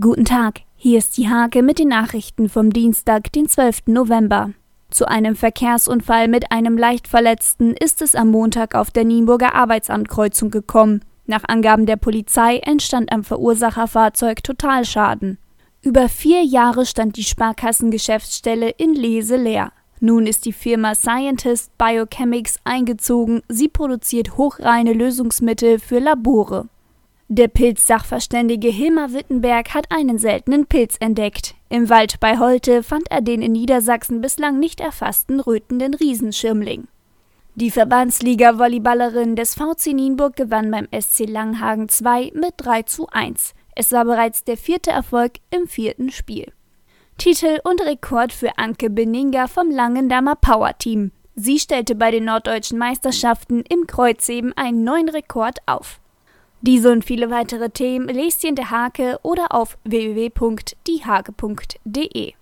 [0.00, 3.86] Guten Tag, hier ist die Hake mit den Nachrichten vom Dienstag, den 12.
[3.86, 4.52] November.
[4.90, 11.00] Zu einem Verkehrsunfall mit einem Leichtverletzten ist es am Montag auf der Nienburger Arbeitsamtkreuzung gekommen.
[11.26, 15.38] Nach Angaben der Polizei entstand am Verursacherfahrzeug Totalschaden.
[15.82, 19.72] Über vier Jahre stand die Sparkassengeschäftsstelle in Lese leer.
[19.98, 23.42] Nun ist die Firma Scientist Biochemics eingezogen.
[23.48, 26.68] Sie produziert hochreine Lösungsmittel für Labore.
[27.30, 31.54] Der Pilzsachverständige Hilmar Wittenberg hat einen seltenen Pilz entdeckt.
[31.68, 36.88] Im Wald bei Holte fand er den in Niedersachsen bislang nicht erfassten rötenden Riesenschirmling.
[37.54, 43.52] Die Verbandsliga-Volleyballerin des VC Nienburg gewann beim SC Langhagen 2 mit 3 zu 1.
[43.74, 46.50] Es war bereits der vierte Erfolg im vierten Spiel.
[47.18, 51.12] Titel und Rekord für Anke Beninga vom Langendamer Power Team.
[51.34, 56.00] Sie stellte bei den norddeutschen Meisterschaften im Kreuzheben einen neuen Rekord auf.
[56.60, 62.32] Diese und viele weitere Themen lest ihr in der Hake oder auf www.diehake.de.